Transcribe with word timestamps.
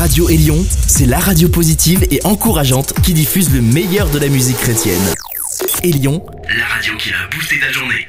Radio 0.00 0.30
Élion, 0.30 0.64
c'est 0.86 1.04
la 1.04 1.18
radio 1.18 1.50
positive 1.50 2.06
et 2.10 2.20
encourageante 2.24 2.94
qui 3.02 3.12
diffuse 3.12 3.52
le 3.52 3.60
meilleur 3.60 4.08
de 4.08 4.18
la 4.18 4.28
musique 4.28 4.56
chrétienne. 4.56 4.98
Élion, 5.82 6.24
la 6.56 6.64
radio 6.64 6.96
qui 6.96 7.10
a 7.10 7.28
boosté 7.30 7.60
ta 7.60 7.70
journée. 7.70 8.08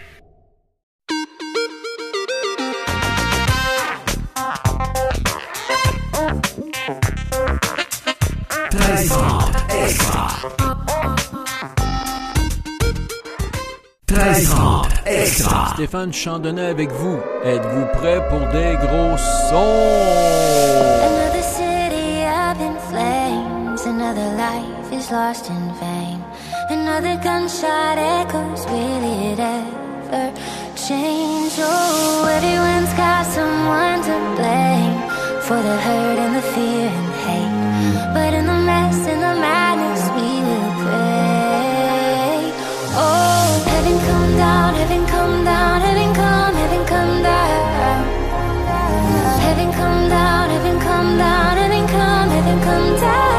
Trahissante 8.69 9.51
extra. 9.83 10.27
Trahissante 14.07 14.87
extra. 15.05 15.73
Stéphane 15.73 16.13
Chandonnet 16.13 16.67
avec 16.67 16.89
vous. 16.89 17.19
Êtes-vous 17.43 17.85
prêt 17.99 18.25
pour 18.29 18.39
des 18.47 18.77
gros 18.79 19.17
sons? 19.49 21.20
lost 25.31 25.49
in 25.49 25.73
vain. 25.79 26.19
Another 26.69 27.15
gunshot 27.23 27.97
echoes, 27.97 28.65
will 28.71 29.03
it 29.21 29.39
ever 29.39 30.27
change? 30.75 31.53
Oh, 31.57 32.27
everyone's 32.37 32.93
got 33.03 33.23
someone 33.37 33.99
to 34.09 34.15
blame 34.37 34.99
for 35.47 35.59
the 35.67 35.77
hurt 35.85 36.17
and 36.23 36.33
the 36.35 36.45
fear 36.53 36.87
and 36.99 37.11
hate. 37.23 38.13
But 38.15 38.31
in 38.33 38.45
the 38.45 38.59
mess 38.71 38.99
and 39.11 39.21
the 39.27 39.35
madness, 39.47 40.03
we 40.17 40.29
will 40.47 40.71
pray. 40.83 42.39
Oh, 43.03 43.51
heaven 43.73 43.97
come 44.07 44.31
down, 44.45 44.69
heaven 44.81 45.03
come 45.13 45.35
down, 45.45 45.75
heaven 45.87 46.09
come, 46.21 46.53
heaven 46.61 46.83
come 46.93 47.13
down. 47.31 48.01
Heaven 49.47 49.69
come 49.79 50.03
down, 50.09 50.49
heaven 50.55 50.77
come 50.87 51.09
down, 51.23 51.51
heaven 51.61 51.83
come, 51.95 52.29
heaven 52.35 52.57
come 52.67 52.89
down. 52.99 53.30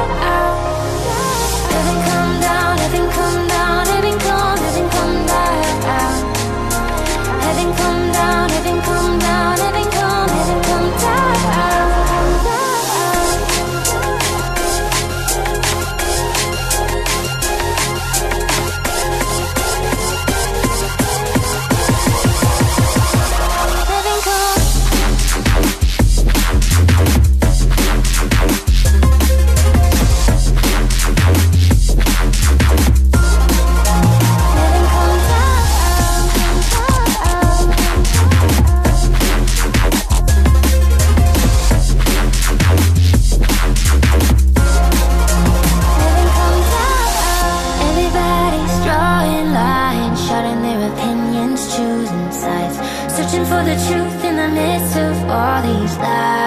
the 54.43 54.49
midst 54.49 54.97
of 54.97 55.31
all 55.31 55.63
these 55.63 55.97
lies. 55.99 56.42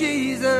Jesus. 0.00 0.59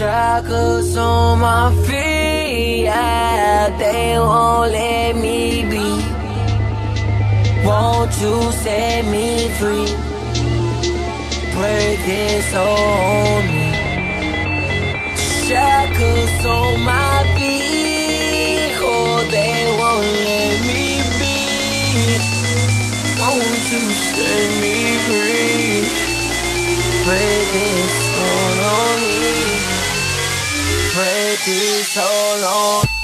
Shackles 0.00 0.96
on 0.96 1.40
my 1.40 1.74
feet, 1.84 2.84
yeah, 2.84 3.68
they 3.76 4.18
won't 4.18 4.72
let 4.72 5.14
me 5.14 5.62
be. 5.72 5.88
Won't 7.66 8.10
you 8.22 8.36
set 8.62 9.04
me 9.14 9.50
free? 9.58 9.92
Break 11.54 11.98
this 12.08 12.48
on 12.54 13.44
me. 13.52 13.68
Shackles 15.44 16.46
on 16.46 16.80
my 16.92 17.16
feet, 17.36 18.72
oh, 18.80 19.20
they 19.36 19.58
won't 19.80 20.12
let 20.28 20.56
me 20.70 20.84
be. 21.20 21.36
Won't 23.20 23.64
you 23.72 23.84
set 24.08 24.50
me 24.64 24.76
free? 25.06 25.84
Break 27.04 27.46
this 27.52 27.96
on 28.16 29.00
me 29.00 29.49
pretty 31.00 31.82
so 31.82 32.04
long. 32.42 32.99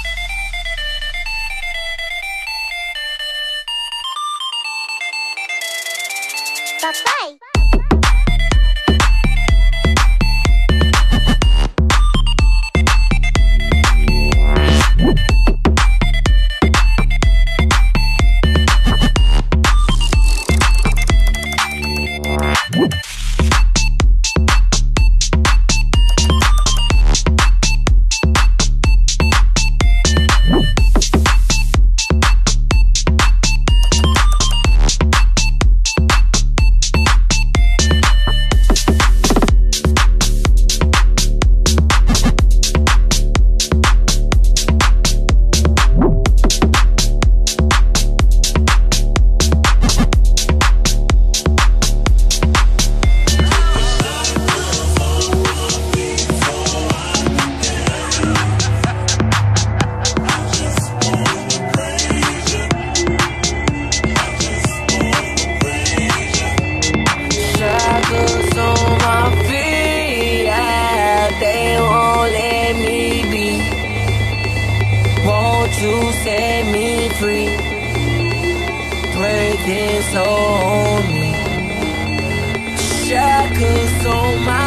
Cause 83.54 84.02
so 84.02 84.36
my 84.40 84.65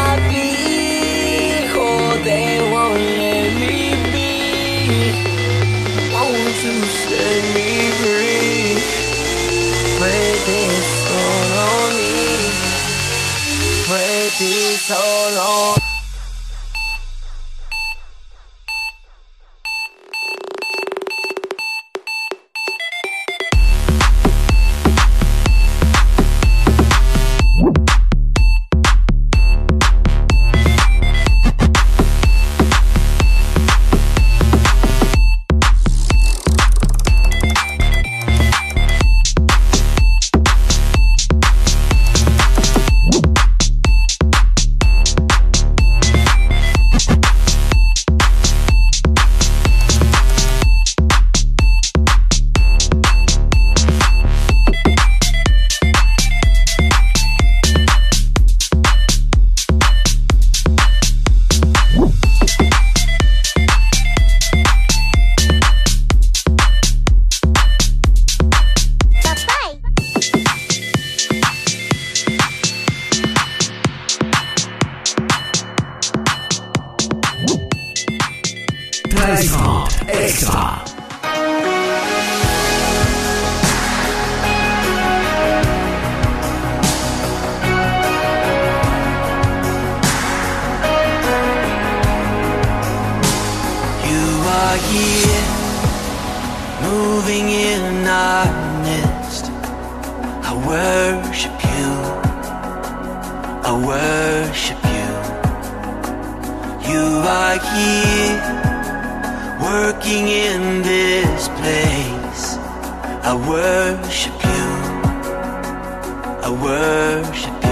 I 116.49 116.51
worship 116.51 117.63
you. 117.63 117.68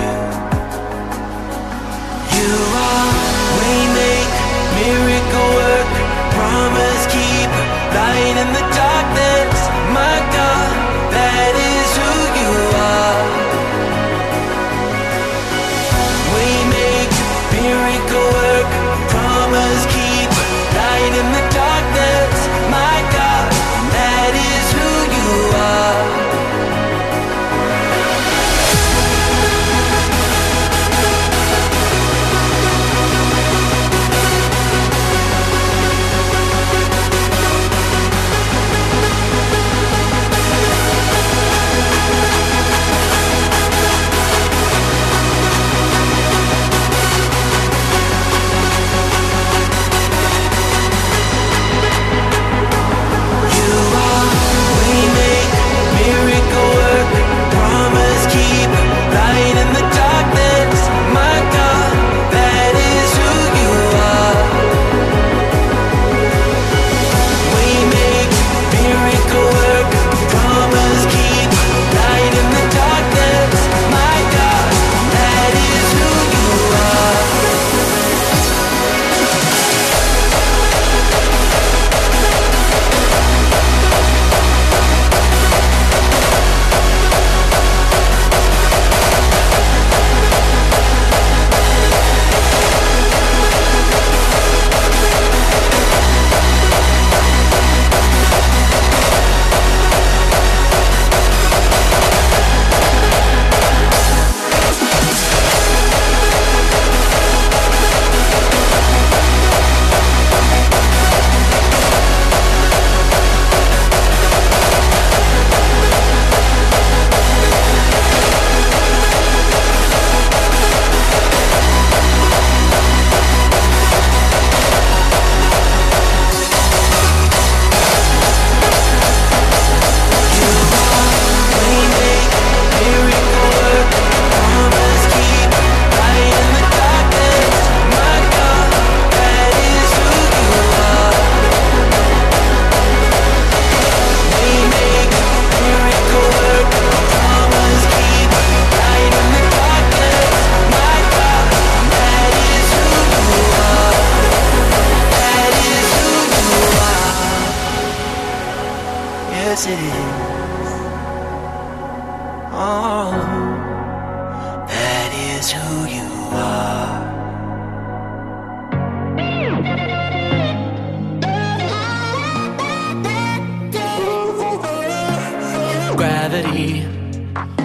gravity 176.42 176.86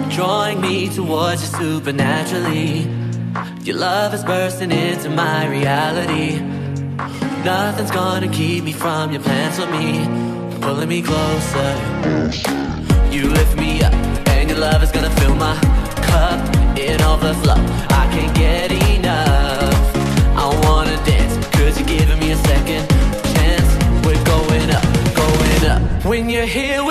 Drawing 0.09 0.61
me 0.61 0.89
towards 0.89 1.41
you 1.41 1.59
supernaturally. 1.59 2.87
Your 3.63 3.77
love 3.77 4.13
is 4.13 4.23
bursting 4.23 4.71
into 4.71 5.09
my 5.09 5.47
reality. 5.47 6.39
Nothing's 7.43 7.89
gonna 7.89 8.27
keep 8.27 8.63
me 8.63 8.73
from 8.73 9.11
your 9.11 9.23
plans 9.23 9.59
for 9.59 9.65
me. 9.71 10.05
Pulling 10.61 10.87
me 10.87 11.01
closer. 11.01 11.71
You 13.11 13.29
lift 13.29 13.57
me 13.57 13.81
up 13.81 13.93
And 14.27 14.49
your 14.51 14.59
love 14.59 14.83
is 14.83 14.91
gonna 14.91 15.09
fill 15.19 15.35
my 15.35 15.57
cup. 16.11 16.39
In 16.77 17.01
overflow. 17.01 17.61
I 17.89 18.07
can't 18.13 18.35
get 18.35 18.71
enough. 18.71 19.73
I 20.37 20.45
wanna 20.65 20.97
dance. 21.05 21.47
Cause 21.47 21.79
you're 21.79 21.87
giving 21.87 22.19
me 22.19 22.31
a 22.31 22.37
second 22.37 22.87
chance? 23.33 23.69
We're 24.05 24.23
going 24.25 24.69
up, 24.69 24.85
going 25.15 25.65
up. 25.71 26.05
When 26.05 26.29
you're 26.29 26.45
here 26.45 26.83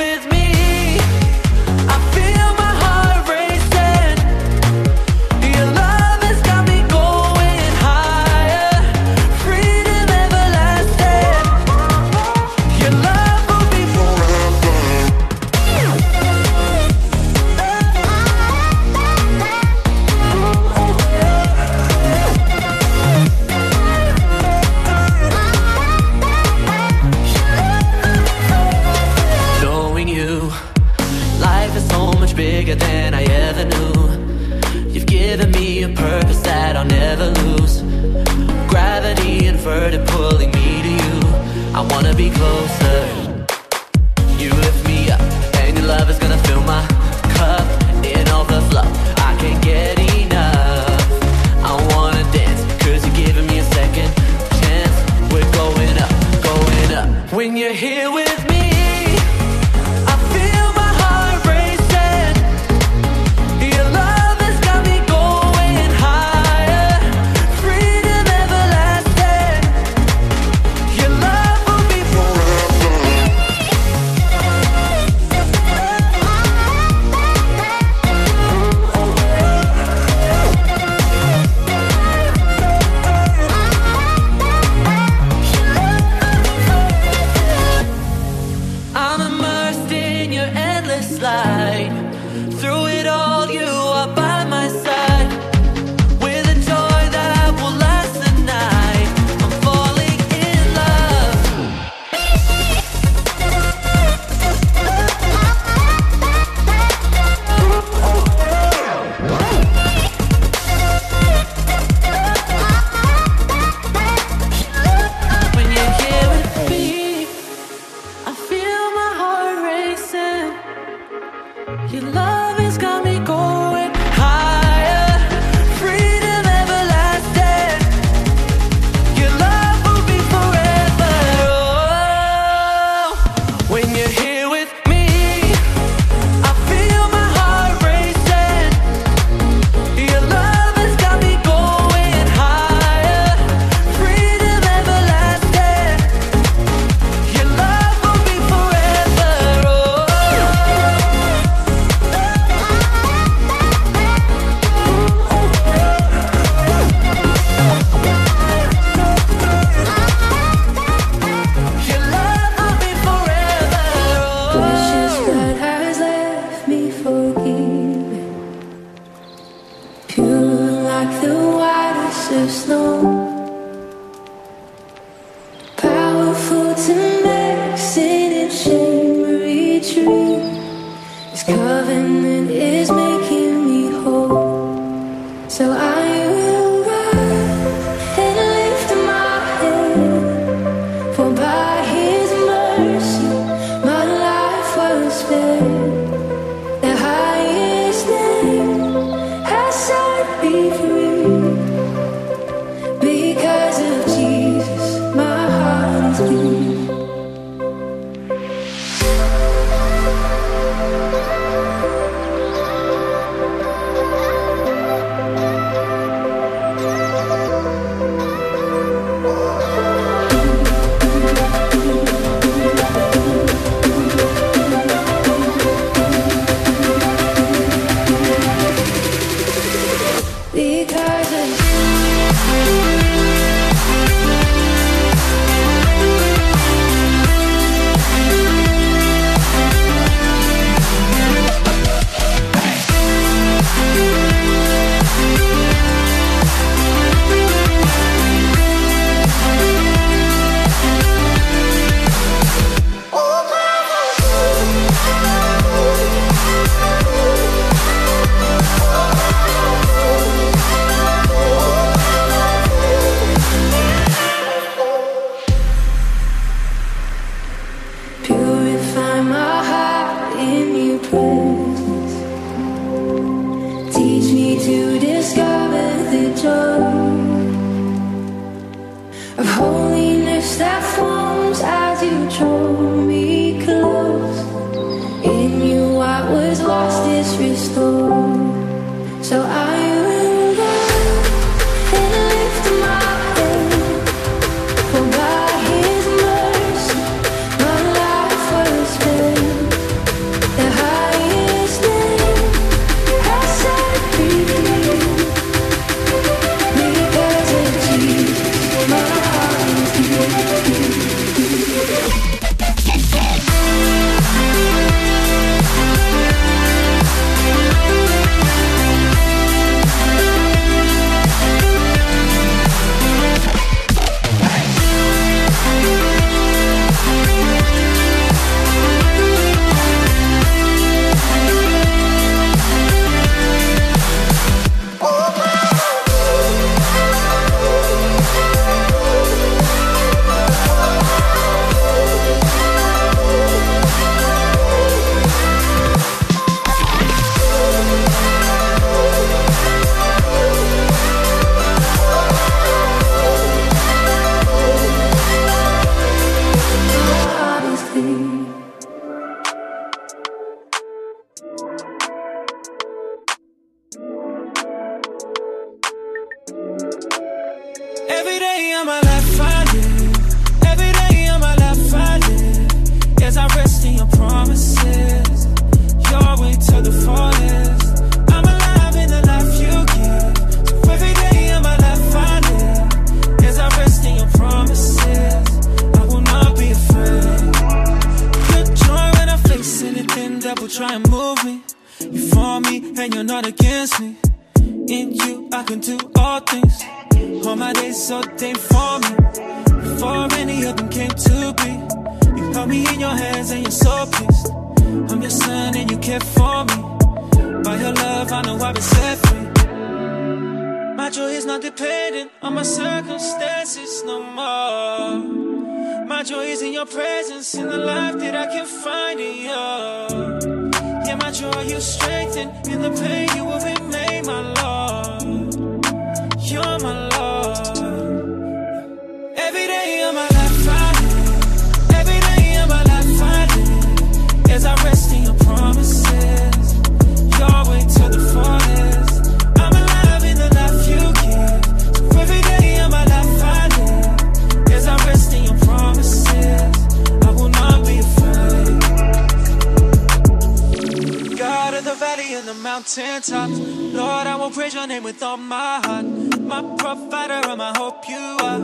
my 457.62 457.72
hope 457.78 458.08
you 458.08 458.25
are 458.48 458.58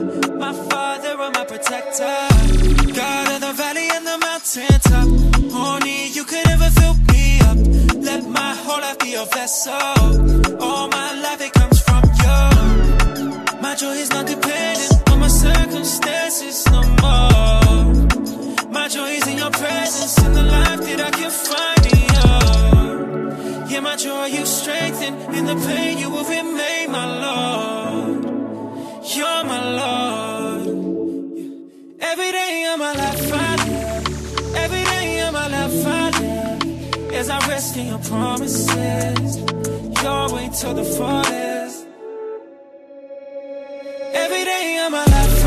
my 0.44 0.52
father 0.70 1.14
and 1.24 1.32
my 1.32 1.44
protector. 1.44 2.18
God 3.00 3.26
of 3.34 3.40
the 3.46 3.52
valley 3.62 3.88
and 3.96 4.04
the 4.04 4.18
mountain 4.26 4.80
top. 4.90 5.06
Uh, 5.54 5.66
only 5.66 6.08
you 6.16 6.24
could 6.24 6.46
ever 6.48 6.68
fill 6.78 6.94
me 7.12 7.38
up. 7.48 7.58
Let 8.08 8.24
my 8.24 8.52
whole 8.64 8.80
life 8.80 8.98
be 8.98 9.11
your 9.11 9.26
vessel. 9.26 9.97
As 37.18 37.28
I 37.31 37.38
risk 37.48 37.76
in 37.76 37.88
your 37.88 37.98
promises. 37.98 39.38
Your 40.04 40.33
way 40.35 40.48
to 40.61 40.72
the 40.72 40.85
fullest 40.85 41.87
Every 44.14 44.44
day 44.44 44.85
of 44.87 44.92
my 44.92 45.04
life. 45.04 45.38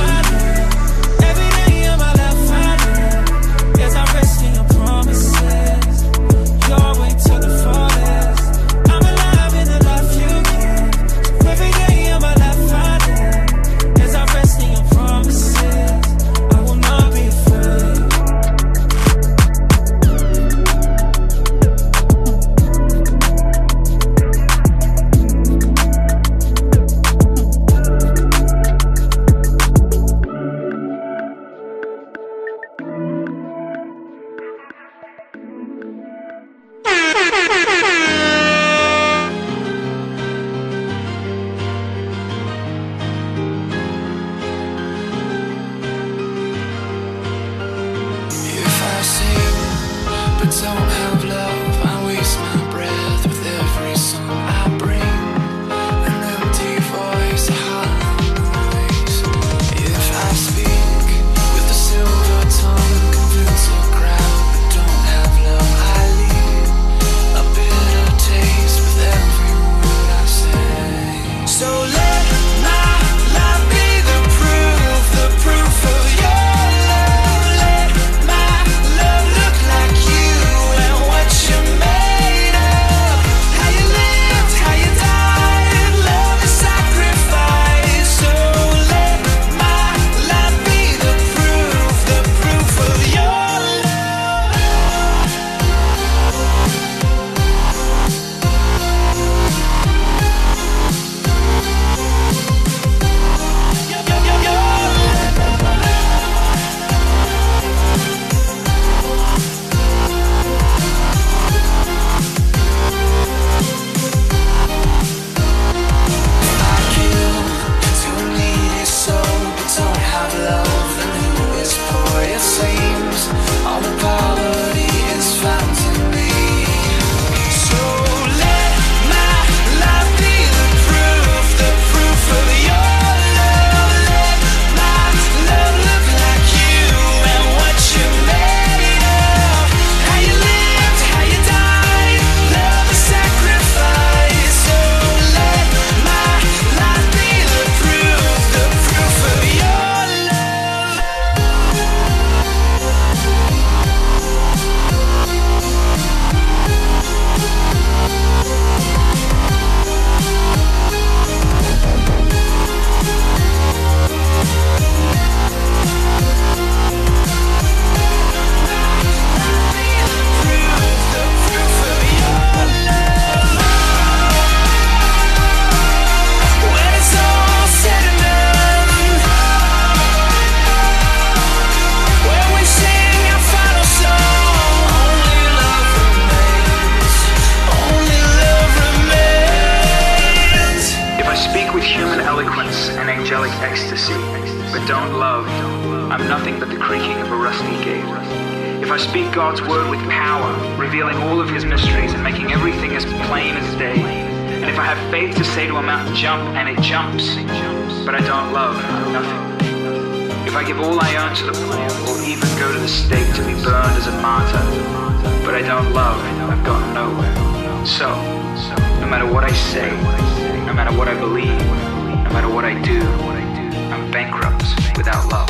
bankrupt 224.41 224.97
without 224.97 225.27
love. 225.29 225.49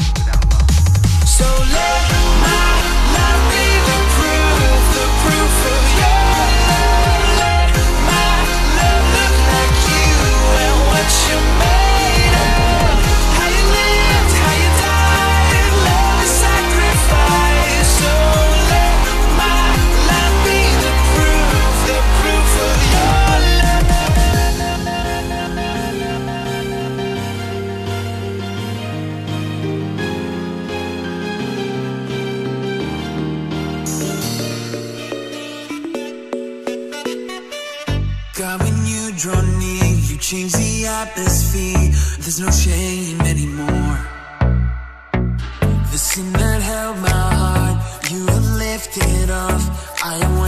So 1.26 1.46
let 1.74 1.91
There's 42.32 42.40
no 42.40 42.52
shame 42.52 43.20
anymore. 43.20 44.00
The 45.92 45.98
sin 45.98 46.32
that 46.32 46.62
held 46.62 46.98
my 47.00 47.10
heart, 47.10 48.10
you 48.10 48.26
have 48.26 48.46
lifted 48.56 49.30
off. 49.30 50.02
I 50.02 50.16
am 50.16 50.41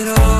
it 0.00 0.08
all. 0.08 0.33